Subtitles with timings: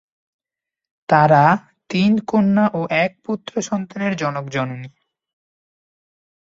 [1.09, 1.43] তারা
[1.89, 4.89] তিন কন্যা ও এক পুত্র সন্তানের জনক-জননী।